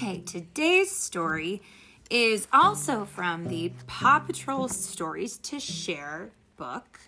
Okay, 0.00 0.20
today's 0.20 0.92
story 0.92 1.60
is 2.08 2.46
also 2.52 3.04
from 3.04 3.48
the 3.48 3.72
Paw 3.88 4.20
Patrol 4.20 4.68
Stories 4.68 5.38
to 5.38 5.58
Share 5.58 6.30
book. 6.56 7.00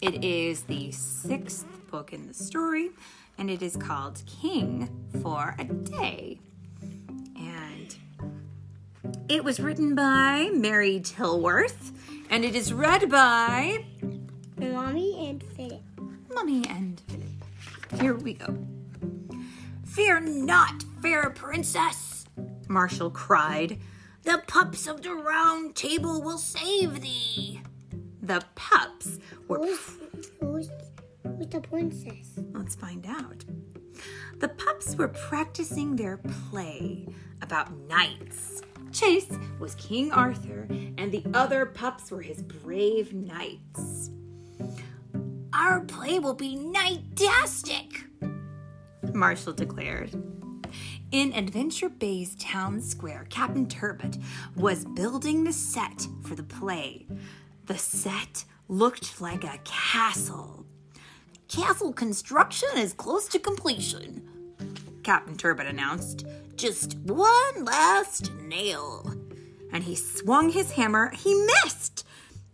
It 0.00 0.22
is 0.22 0.62
the 0.62 0.92
sixth 0.92 1.66
book 1.90 2.12
in 2.12 2.28
the 2.28 2.34
story, 2.34 2.90
and 3.38 3.50
it 3.50 3.60
is 3.60 3.76
called 3.76 4.22
King 4.26 4.88
for 5.20 5.56
a 5.58 5.64
Day. 5.64 6.38
And 7.34 7.96
it 9.28 9.42
was 9.42 9.58
written 9.58 9.96
by 9.96 10.48
Mary 10.54 11.00
Tillworth, 11.00 11.90
and 12.30 12.44
it 12.44 12.54
is 12.54 12.72
read 12.72 13.10
by 13.10 13.84
Mommy 14.56 15.28
and 15.28 15.42
Philip. 15.56 15.82
Mommy 16.32 16.64
and 16.68 17.02
Philip. 17.08 18.00
Here 18.00 18.14
we 18.14 18.34
go. 18.34 18.56
Fear 19.84 20.20
not, 20.20 20.84
fair 21.02 21.28
princess, 21.28 22.11
Marshall 22.72 23.10
cried. 23.10 23.78
The 24.22 24.42
pups 24.46 24.86
of 24.86 25.02
the 25.02 25.14
round 25.14 25.76
table 25.76 26.22
will 26.22 26.38
save 26.38 27.02
thee. 27.02 27.60
The 28.22 28.42
pups 28.54 29.18
were. 29.46 29.58
Who's, 29.58 29.98
who's, 30.40 30.70
who's 31.22 31.48
the 31.48 31.60
princess? 31.60 32.30
Let's 32.52 32.74
find 32.74 33.04
out. 33.06 33.44
The 34.38 34.48
pups 34.48 34.96
were 34.96 35.08
practicing 35.08 35.96
their 35.96 36.16
play 36.50 37.08
about 37.42 37.76
knights. 37.88 38.62
Chase 38.90 39.30
was 39.58 39.74
King 39.74 40.10
Arthur, 40.10 40.66
and 40.70 41.12
the 41.12 41.24
other 41.34 41.66
pups 41.66 42.10
were 42.10 42.22
his 42.22 42.42
brave 42.42 43.12
knights. 43.12 44.10
Our 45.52 45.80
play 45.80 46.18
will 46.18 46.34
be 46.34 46.56
knightastic, 46.56 48.04
Marshall 49.12 49.52
declared. 49.52 50.31
In 51.12 51.34
Adventure 51.34 51.90
Bay's 51.90 52.34
town 52.36 52.80
square, 52.80 53.26
Captain 53.28 53.66
Turbot 53.66 54.16
was 54.56 54.86
building 54.86 55.44
the 55.44 55.52
set 55.52 56.08
for 56.22 56.34
the 56.34 56.42
play. 56.42 57.06
The 57.66 57.76
set 57.76 58.46
looked 58.66 59.20
like 59.20 59.44
a 59.44 59.60
castle. 59.62 60.64
Castle 61.48 61.92
construction 61.92 62.70
is 62.78 62.94
close 62.94 63.28
to 63.28 63.38
completion, 63.38 64.26
Captain 65.02 65.36
Turbot 65.36 65.66
announced. 65.66 66.24
Just 66.56 66.96
one 67.00 67.62
last 67.62 68.32
nail. 68.36 69.14
And 69.70 69.84
he 69.84 69.94
swung 69.94 70.48
his 70.48 70.70
hammer. 70.72 71.10
He 71.10 71.34
missed. 71.34 72.06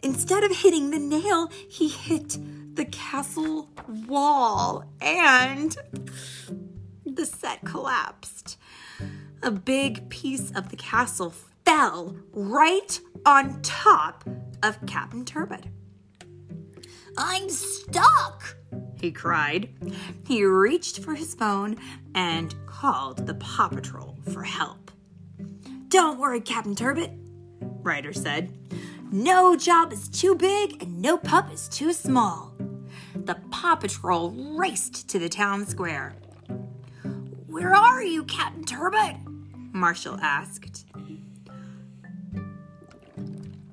Instead 0.03 0.43
of 0.43 0.57
hitting 0.57 0.91
the 0.91 0.99
nail, 0.99 1.47
he 1.69 1.87
hit 1.89 2.37
the 2.75 2.87
castle 2.87 3.69
wall 4.09 4.85
and 5.01 5.77
the 7.19 7.27
set 7.27 7.61
collapsed. 7.65 8.57
A 9.43 9.51
big 9.51 10.09
piece 10.09 10.53
of 10.53 10.69
the 10.69 10.77
castle 10.77 11.35
fell 11.65 12.15
right 12.33 13.01
on 13.27 13.61
top 13.61 14.23
of 14.63 14.79
Captain 14.87 15.25
Turbot. 15.25 15.65
I'm 17.17 17.51
stuck, 17.51 18.57
he 19.01 19.11
cried. 19.11 19.69
He 20.29 20.45
reached 20.45 21.01
for 21.01 21.17
his 21.17 21.35
phone 21.35 21.77
and 22.15 22.55
called 22.67 23.27
the 23.27 23.35
Paw 23.35 23.67
Patrol 23.67 24.17
for 24.33 24.45
help. 24.45 24.93
Don't 25.89 26.21
worry, 26.21 26.41
Captain 26.41 26.77
Turbot, 26.77 27.11
Ryder 27.61 28.13
said. 28.13 28.57
No 29.11 29.57
job 29.57 29.93
is 29.93 30.09
too 30.09 30.37
big 30.37 30.81
and 30.81 31.03
no 31.03 31.19
pup 31.19 31.53
is 31.53 31.69
too 31.69 31.93
small. 31.93 32.55
The 33.17 33.35
Paw 33.51 33.75
Patrol 33.75 34.31
raced 34.57 35.09
to 35.09 35.19
the 35.19 35.29
town 35.29 35.67
square. 35.67 36.15
Where 37.59 37.75
are 37.75 38.05
you, 38.05 38.23
Captain 38.23 38.63
Turbot? 38.63 39.17
Marshall 39.73 40.17
asked. 40.23 40.87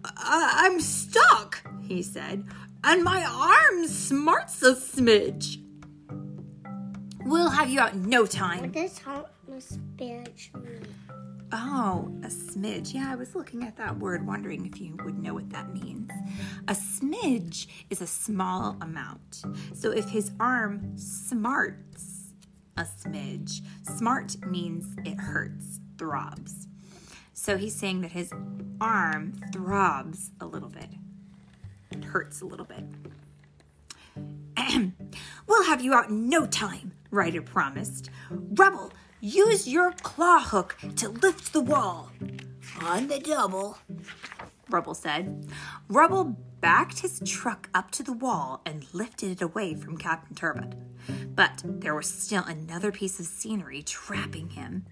I- 0.03 0.63
am 0.65 0.79
stuck, 0.79 1.63
he 1.83 2.01
said, 2.01 2.45
and 2.83 3.03
my 3.03 3.23
arm 3.23 3.87
smarts 3.87 4.63
a 4.63 4.73
smidge. 4.73 5.61
We'll 7.25 7.51
have 7.51 7.69
you 7.69 7.79
out 7.79 7.93
in 7.93 8.09
no 8.09 8.25
time. 8.25 8.73
What 8.73 8.73
does 8.73 9.77
bitch 9.95 10.51
mean? 10.55 10.87
Oh, 11.51 12.11
a 12.23 12.27
smidge. 12.27 12.91
Yeah, 12.91 13.11
I 13.11 13.15
was 13.15 13.35
looking 13.35 13.63
at 13.63 13.77
that 13.77 13.99
word, 13.99 14.25
wondering 14.25 14.65
if 14.65 14.81
you 14.81 14.97
would 15.05 15.19
know 15.19 15.35
what 15.35 15.51
that 15.51 15.71
means. 15.71 16.09
A 16.67 16.73
smidge 16.73 17.67
is 17.91 18.01
a 18.01 18.07
small 18.07 18.77
amount. 18.81 19.43
So 19.75 19.91
if 19.91 20.09
his 20.09 20.31
arm 20.39 20.97
smarts 20.97 22.14
a 22.77 22.83
smidge, 22.83 23.61
smart 23.97 24.35
means 24.45 24.95
it 25.05 25.19
hurts, 25.19 25.79
throbs. 25.97 26.67
So 27.33 27.57
he's 27.57 27.75
saying 27.75 28.01
that 28.01 28.11
his 28.11 28.31
arm 28.81 29.33
throbs 29.53 30.31
a 30.41 30.45
little 30.45 30.69
bit, 30.69 30.89
it 31.91 32.03
hurts 32.03 32.41
a 32.41 32.45
little 32.45 32.65
bit. 32.65 32.83
we'll 35.47 35.63
have 35.65 35.81
you 35.81 35.93
out 35.93 36.09
in 36.09 36.27
no 36.29 36.45
time, 36.45 36.93
Ryder 37.11 37.41
promised. 37.41 38.09
Rubble, 38.29 38.91
use 39.21 39.67
your 39.67 39.91
claw 39.91 40.39
hook 40.39 40.77
to 40.97 41.09
lift 41.09 41.53
the 41.53 41.61
wall. 41.61 42.11
On 42.81 43.07
the 43.07 43.19
double, 43.19 43.77
Rubble 44.69 44.95
said. 44.95 45.47
Rubble 45.87 46.37
backed 46.65 47.01
his 47.01 47.21
truck 47.23 47.69
up 47.75 47.91
to 47.91 48.01
the 48.01 48.11
wall 48.11 48.59
and 48.65 48.91
lifted 48.91 49.29
it 49.29 49.41
away 49.43 49.75
from 49.75 49.95
Captain 49.99 50.35
Turbot. 50.35 50.73
But 51.35 51.61
there 51.63 51.93
was 51.93 52.09
still 52.09 52.43
another 52.43 52.91
piece 52.91 53.19
of 53.19 53.27
scenery 53.27 53.83
trapping 53.83 54.49
him. 54.49 54.83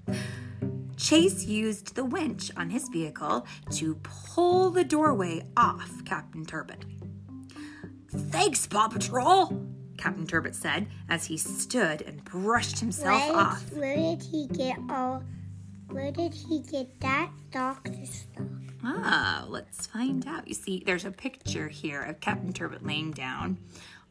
Chase 0.97 1.45
used 1.45 1.95
the 1.95 2.05
winch 2.05 2.51
on 2.55 2.69
his 2.69 2.89
vehicle 2.89 3.47
to 3.71 3.95
pull 4.03 4.69
the 4.69 4.83
doorway 4.83 5.47
off 5.57 6.05
Captain 6.05 6.45
Turbot. 6.45 6.85
Thanks, 8.07 8.67
Paw 8.67 8.89
Patrol, 8.89 9.65
Captain 9.97 10.27
Turbot 10.27 10.55
said 10.55 10.85
as 11.09 11.25
he 11.25 11.37
stood 11.37 12.03
and 12.03 12.23
brushed 12.23 12.81
himself 12.81 13.29
where, 13.29 13.35
off. 13.35 13.71
Where 13.71 13.95
did 13.95 14.21
he 14.21 14.45
get 14.45 14.77
all? 14.91 15.23
Where 15.87 16.11
did 16.11 16.35
he 16.35 16.61
get 16.61 16.99
that 16.99 17.31
doctor 17.49 18.05
stuff? 18.05 18.62
Ah, 18.83 19.45
let's 19.47 19.85
find 19.87 20.27
out. 20.27 20.47
You 20.47 20.53
see, 20.53 20.83
there's 20.85 21.05
a 21.05 21.11
picture 21.11 21.69
here 21.69 22.01
of 22.01 22.19
Captain 22.19 22.51
Turbot 22.51 22.85
laying 22.85 23.11
down 23.11 23.57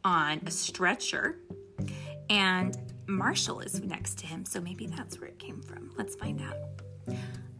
on 0.04 0.40
a 0.46 0.50
stretcher, 0.50 1.38
and 2.30 2.76
Marshall 3.06 3.60
is 3.60 3.82
next 3.82 4.18
to 4.18 4.26
him, 4.26 4.44
so 4.44 4.60
maybe 4.60 4.86
that's 4.86 5.20
where 5.20 5.28
it 5.28 5.38
came 5.38 5.60
from. 5.60 5.92
Let's 5.96 6.14
find 6.14 6.40
out. 6.40 6.56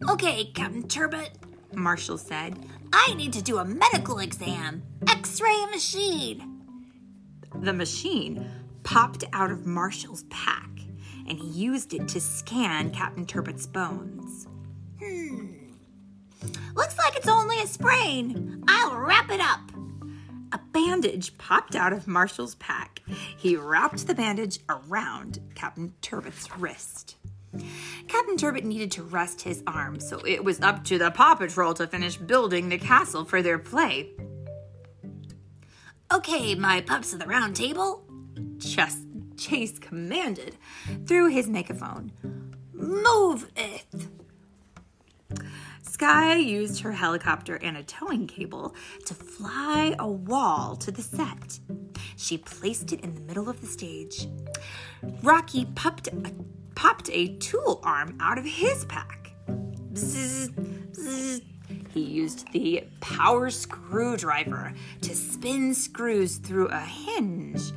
Okay, 0.08 0.46
Captain 0.54 0.88
Turbot, 0.88 1.30
Marshall 1.74 2.18
said. 2.18 2.58
I 2.92 3.14
need 3.14 3.32
to 3.34 3.42
do 3.42 3.58
a 3.58 3.64
medical 3.64 4.18
exam. 4.18 4.82
X 5.06 5.40
ray 5.40 5.66
machine. 5.70 6.48
The 7.54 7.72
machine 7.72 8.50
popped 8.82 9.24
out 9.32 9.50
of 9.50 9.66
Marshall's 9.66 10.24
pack, 10.30 10.70
and 11.28 11.38
he 11.38 11.46
used 11.46 11.92
it 11.92 12.08
to 12.08 12.20
scan 12.20 12.90
Captain 12.90 13.26
Turbot's 13.26 13.66
bones. 13.66 14.46
Looks 16.74 16.98
like 16.98 17.16
it's 17.16 17.28
only 17.28 17.60
a 17.60 17.66
sprain. 17.66 18.62
I'll 18.68 18.96
wrap 18.96 19.30
it 19.30 19.40
up. 19.40 19.60
A 20.52 20.60
bandage 20.72 21.36
popped 21.38 21.74
out 21.74 21.92
of 21.92 22.06
Marshall's 22.06 22.54
pack. 22.56 23.00
He 23.36 23.56
wrapped 23.56 24.06
the 24.06 24.14
bandage 24.14 24.60
around 24.68 25.40
Captain 25.54 25.94
Turbot's 26.02 26.48
wrist. 26.58 27.16
Captain 28.08 28.36
Turbot 28.36 28.64
needed 28.64 28.90
to 28.92 29.02
rest 29.02 29.42
his 29.42 29.62
arm, 29.66 30.00
so 30.00 30.18
it 30.26 30.42
was 30.42 30.60
up 30.60 30.84
to 30.84 30.98
the 30.98 31.10
Paw 31.10 31.34
Patrol 31.34 31.74
to 31.74 31.86
finish 31.86 32.16
building 32.16 32.68
the 32.68 32.78
castle 32.78 33.24
for 33.24 33.42
their 33.42 33.58
play. 33.58 34.10
Okay, 36.12 36.54
my 36.54 36.80
pups 36.80 37.12
of 37.12 37.18
the 37.18 37.26
round 37.26 37.56
table, 37.56 38.04
Chess, 38.58 39.04
Chase 39.36 39.78
commanded 39.78 40.56
through 41.06 41.28
his 41.28 41.48
megaphone. 41.48 42.12
Move 42.72 43.50
it! 43.56 43.86
Sky 45.92 46.36
used 46.36 46.80
her 46.80 46.92
helicopter 46.92 47.56
and 47.56 47.76
a 47.76 47.82
towing 47.82 48.26
cable 48.26 48.74
to 49.04 49.12
fly 49.12 49.94
a 49.98 50.08
wall 50.08 50.74
to 50.76 50.90
the 50.90 51.02
set. 51.02 51.60
She 52.16 52.38
placed 52.38 52.94
it 52.94 53.00
in 53.02 53.14
the 53.14 53.20
middle 53.20 53.50
of 53.50 53.60
the 53.60 53.66
stage. 53.66 54.26
Rocky 55.22 55.66
popped 55.74 56.08
a, 56.08 56.32
popped 56.74 57.10
a 57.12 57.36
tool 57.36 57.78
arm 57.84 58.16
out 58.20 58.38
of 58.38 58.46
his 58.46 58.86
pack. 58.86 59.34
Bzz, 59.92 60.48
bzz. 60.94 61.42
He 61.92 62.00
used 62.00 62.50
the 62.52 62.84
power 63.00 63.50
screwdriver 63.50 64.72
to 65.02 65.14
spin 65.14 65.74
screws 65.74 66.38
through 66.38 66.68
a 66.68 66.80
hinge 66.80 67.70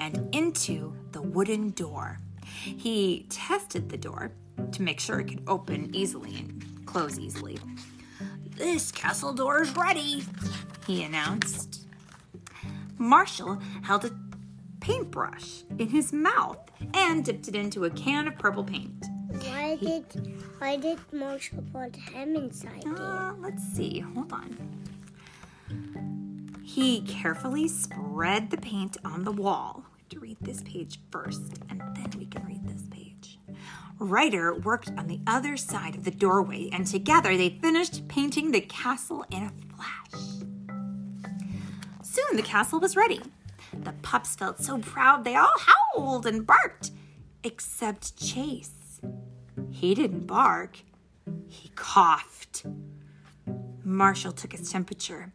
and 0.00 0.34
into 0.34 0.92
the 1.12 1.22
wooden 1.22 1.70
door. 1.70 2.18
He 2.42 3.26
tested 3.30 3.90
the 3.90 3.96
door 3.96 4.32
to 4.72 4.82
make 4.82 4.98
sure 4.98 5.20
it 5.20 5.28
could 5.28 5.44
open 5.46 5.94
easily 5.94 6.36
and 6.36 6.79
close 6.90 7.18
easily. 7.18 7.58
This 8.56 8.90
castle 8.90 9.32
door 9.32 9.62
is 9.62 9.74
ready, 9.76 10.24
he 10.86 11.04
announced. 11.04 11.86
Marshall 12.98 13.60
held 13.82 14.04
a 14.04 14.10
paintbrush 14.80 15.62
in 15.78 15.88
his 15.88 16.12
mouth 16.12 16.58
and 16.92 17.24
dipped 17.24 17.46
it 17.46 17.54
into 17.54 17.84
a 17.84 17.90
can 17.90 18.26
of 18.26 18.36
purple 18.38 18.64
paint. 18.64 19.06
Why 19.28 19.76
did 19.76 20.04
why 20.58 20.76
did 20.76 20.98
Marshall 21.12 21.64
put 21.72 21.94
him 21.94 22.34
inside? 22.34 22.84
Uh, 22.84 23.34
let's 23.38 23.62
see. 23.62 24.00
Hold 24.00 24.32
on. 24.32 24.56
He 26.64 27.02
carefully 27.02 27.68
spread 27.68 28.50
the 28.50 28.58
paint 28.58 28.96
on 29.04 29.24
the 29.24 29.32
wall. 29.32 29.84
We 29.94 30.00
have 30.00 30.08
to 30.08 30.18
read 30.20 30.36
this 30.40 30.62
page 30.62 30.98
first, 31.10 31.60
and 31.70 31.80
then 31.80 32.10
we 32.18 32.26
can 32.26 32.44
read. 32.44 32.59
Ryder 34.00 34.54
worked 34.54 34.90
on 34.96 35.08
the 35.08 35.20
other 35.26 35.58
side 35.58 35.94
of 35.94 36.04
the 36.04 36.10
doorway, 36.10 36.70
and 36.72 36.86
together 36.86 37.36
they 37.36 37.50
finished 37.50 38.08
painting 38.08 38.50
the 38.50 38.62
castle 38.62 39.26
in 39.30 39.42
a 39.42 39.52
flash. 39.76 40.22
Soon 42.02 42.36
the 42.36 42.42
castle 42.42 42.80
was 42.80 42.96
ready. 42.96 43.20
The 43.74 43.92
pups 44.00 44.34
felt 44.34 44.60
so 44.62 44.78
proud 44.78 45.22
they 45.22 45.36
all 45.36 45.54
howled 45.94 46.26
and 46.26 46.46
barked, 46.46 46.92
except 47.44 48.16
Chase. 48.16 49.00
He 49.70 49.94
didn't 49.94 50.26
bark, 50.26 50.78
he 51.48 51.68
coughed. 51.74 52.64
Marshall 53.84 54.32
took 54.32 54.52
his 54.52 54.72
temperature. 54.72 55.32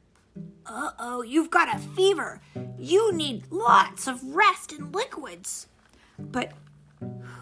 Uh 0.65 0.91
oh, 0.97 1.21
you've 1.21 1.51
got 1.51 1.73
a 1.73 1.77
fever. 1.77 2.41
You 2.79 3.13
need 3.13 3.43
lots 3.51 4.07
of 4.07 4.23
rest 4.35 4.71
and 4.71 4.93
liquids. 4.93 5.67
But 6.17 6.51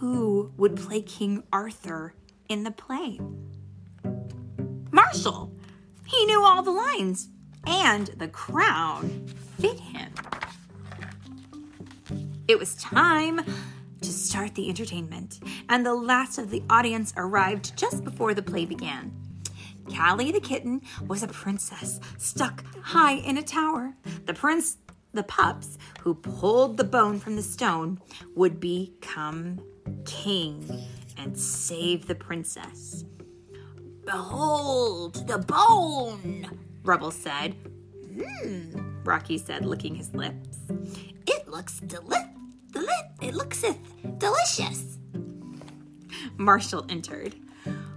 who 0.04 0.52
would 0.58 0.76
play 0.76 1.02
King 1.02 1.42
Arthur 1.54 2.14
in 2.50 2.66
the 2.66 2.72
play? 2.72 3.22
Marshall. 4.92 5.56
He 6.06 6.26
knew 6.26 6.44
all 6.44 6.62
the 6.62 6.72
lines, 6.72 7.30
and 7.66 8.08
the 8.18 8.28
crown 8.28 9.26
fit 9.58 9.80
him. 9.80 10.12
It 12.50 12.60
was 12.60 12.76
time 12.76 13.46
to 14.02 14.12
start 14.12 14.56
the 14.56 14.68
entertainment, 14.68 15.40
and 15.70 15.86
the 15.86 15.96
last 15.96 16.38
of 16.38 16.50
the 16.50 16.64
audience 16.70 17.14
arrived 17.16 17.78
just 17.78 18.04
before 18.04 18.34
the 18.34 18.44
play 18.44 18.66
began. 18.66 19.14
Callie 19.90 20.34
the 20.34 20.42
kitten 20.42 20.82
was 21.08 21.24
a 21.24 21.30
princess 21.30 22.02
stuck 22.18 22.66
high 22.82 23.14
in 23.14 23.38
a 23.38 23.42
tower. 23.42 23.96
The 24.26 24.34
prince, 24.34 24.80
the 25.14 25.24
pups 25.24 25.78
who 26.02 26.14
pulled 26.14 26.76
the 26.76 26.84
bone 26.84 27.22
from 27.22 27.38
the 27.38 27.42
stone 27.42 28.02
would 28.36 28.60
become 28.60 29.62
king 30.06 30.86
and 31.18 31.38
save 31.38 32.08
the 32.08 32.16
princess. 32.16 33.06
Behold 34.06 35.28
the 35.28 35.38
bone, 35.40 36.60
Rubble 36.84 37.12
said. 37.12 37.56
Hmm, 38.14 39.02
Rocky 39.04 39.38
said, 39.38 39.66
licking 39.66 39.96
his 39.96 40.14
lips. 40.14 40.60
It 41.26 41.48
looks 41.48 41.80
deli- 41.80 42.32
deli- 42.72 42.88
it 43.22 43.34
looks 43.34 43.64
delicious. 44.18 44.98
Marshall 46.38 46.86
entered. 46.90 47.36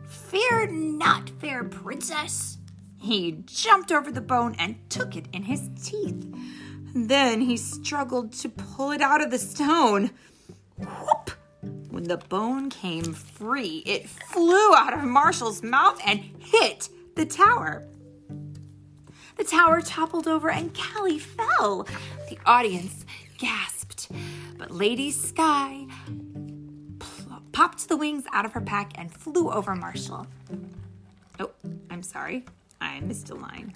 Fear 0.06 0.68
not, 0.68 1.30
fair 1.40 1.64
princess. 1.64 2.58
He 3.00 3.42
jumped 3.44 3.92
over 3.92 4.10
the 4.10 4.20
bone 4.20 4.54
and 4.58 4.76
took 4.90 5.16
it 5.16 5.26
in 5.32 5.44
his 5.44 5.68
teeth. 5.82 6.26
Then 6.94 7.42
he 7.42 7.56
struggled 7.56 8.32
to 8.34 8.48
pull 8.48 8.90
it 8.90 9.00
out 9.00 9.22
of 9.22 9.30
the 9.30 9.38
stone. 9.38 10.10
Whoop! 10.78 11.25
When 11.96 12.08
the 12.08 12.18
bone 12.18 12.68
came 12.68 13.14
free, 13.14 13.82
it 13.86 14.06
flew 14.06 14.74
out 14.74 14.92
of 14.92 15.02
Marshall's 15.02 15.62
mouth 15.62 15.98
and 16.04 16.20
hit 16.20 16.90
the 17.14 17.24
tower. 17.24 17.86
The 19.38 19.44
tower 19.44 19.80
toppled 19.80 20.28
over 20.28 20.50
and 20.50 20.76
Callie 20.76 21.18
fell. 21.18 21.88
The 22.28 22.36
audience 22.44 23.06
gasped, 23.38 24.10
but 24.58 24.70
Lady 24.70 25.10
Sky 25.10 25.86
pl- 26.98 27.42
popped 27.52 27.88
the 27.88 27.96
wings 27.96 28.24
out 28.30 28.44
of 28.44 28.52
her 28.52 28.60
pack 28.60 28.92
and 28.96 29.10
flew 29.10 29.50
over 29.50 29.74
Marshall. 29.74 30.26
Oh, 31.40 31.50
I'm 31.88 32.02
sorry. 32.02 32.44
I 32.78 33.00
missed 33.00 33.30
a 33.30 33.34
line. 33.34 33.72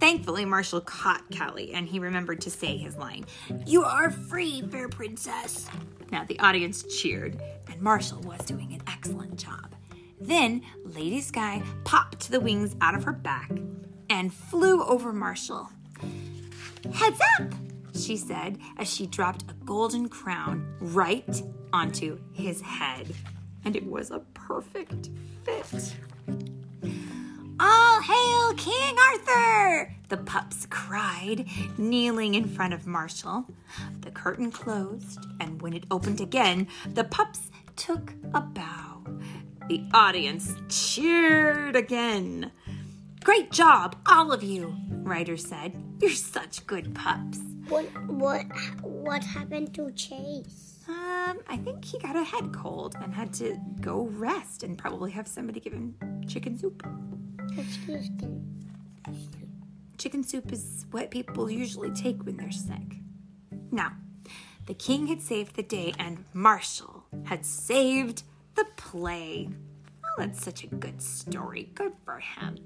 Thankfully, 0.00 0.44
Marshall 0.44 0.80
caught 0.80 1.24
Callie 1.36 1.72
and 1.74 1.88
he 1.88 1.98
remembered 1.98 2.40
to 2.42 2.50
say 2.50 2.76
his 2.76 2.96
line 2.96 3.26
You 3.66 3.84
are 3.84 4.10
free, 4.10 4.62
fair 4.62 4.88
princess. 4.88 5.68
Now 6.10 6.24
the 6.24 6.38
audience 6.40 6.82
cheered, 6.84 7.40
and 7.70 7.82
Marshall 7.82 8.20
was 8.22 8.40
doing 8.46 8.72
an 8.72 8.82
excellent 8.86 9.36
job. 9.36 9.74
Then 10.20 10.62
Lady 10.84 11.20
Sky 11.20 11.62
popped 11.84 12.30
the 12.30 12.40
wings 12.40 12.74
out 12.80 12.94
of 12.94 13.04
her 13.04 13.12
back 13.12 13.50
and 14.10 14.32
flew 14.32 14.82
over 14.84 15.12
Marshall. 15.12 15.68
Heads 16.92 17.20
up, 17.38 17.52
she 17.94 18.16
said 18.16 18.58
as 18.78 18.92
she 18.92 19.06
dropped 19.06 19.44
a 19.50 19.54
golden 19.64 20.08
crown 20.08 20.76
right 20.80 21.42
onto 21.72 22.18
his 22.32 22.60
head. 22.60 23.14
And 23.64 23.76
it 23.76 23.86
was 23.86 24.10
a 24.10 24.20
perfect 24.34 25.10
fit. 25.44 25.94
Hail 28.08 28.54
King 28.54 28.96
Arthur! 29.10 29.94
The 30.08 30.16
pups 30.16 30.66
cried, 30.70 31.44
kneeling 31.76 32.34
in 32.34 32.48
front 32.48 32.72
of 32.72 32.86
Marshall. 32.86 33.44
The 34.00 34.10
curtain 34.10 34.50
closed, 34.50 35.26
and 35.40 35.60
when 35.60 35.74
it 35.74 35.84
opened 35.90 36.22
again, 36.22 36.68
the 36.94 37.04
pups 37.04 37.50
took 37.76 38.14
a 38.32 38.40
bow. 38.40 39.04
The 39.68 39.84
audience 39.92 40.54
cheered 40.70 41.76
again. 41.76 42.50
Great 43.24 43.50
job, 43.50 43.96
all 44.06 44.32
of 44.32 44.42
you, 44.42 44.74
Ryder 44.90 45.36
said. 45.36 45.74
You're 46.00 46.12
such 46.12 46.66
good 46.66 46.94
pups. 46.94 47.40
What 47.68 47.84
what 48.06 48.46
what 48.80 49.22
happened 49.22 49.74
to 49.74 49.90
Chase? 49.90 50.78
Um, 50.88 51.40
I 51.46 51.58
think 51.62 51.84
he 51.84 51.98
got 51.98 52.16
a 52.16 52.24
head 52.24 52.54
cold 52.54 52.96
and 53.02 53.12
had 53.12 53.34
to 53.34 53.58
go 53.82 54.06
rest 54.06 54.62
and 54.62 54.78
probably 54.78 55.10
have 55.10 55.28
somebody 55.28 55.60
give 55.60 55.74
him 55.74 55.94
chicken 56.26 56.58
soup. 56.58 56.82
Excuse 57.58 58.10
me. 58.10 58.40
Chicken 59.98 60.22
soup 60.22 60.52
is 60.52 60.86
what 60.92 61.10
people 61.10 61.50
usually 61.50 61.90
take 61.90 62.24
when 62.24 62.36
they're 62.36 62.52
sick. 62.52 63.00
Now, 63.72 63.96
the 64.66 64.74
king 64.74 65.08
had 65.08 65.20
saved 65.20 65.56
the 65.56 65.64
day 65.64 65.92
and 65.98 66.24
Marshall 66.32 67.04
had 67.24 67.44
saved 67.44 68.22
the 68.54 68.64
play. 68.76 69.48
Oh, 70.04 70.14
that's 70.18 70.42
such 70.42 70.62
a 70.62 70.68
good 70.68 71.02
story. 71.02 71.70
Good 71.74 71.94
for 72.04 72.20
him. 72.20 72.58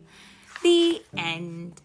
The 0.63 1.03
end. 1.17 1.81